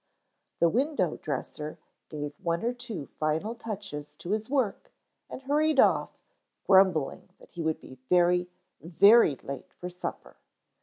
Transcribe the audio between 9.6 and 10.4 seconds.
for supper.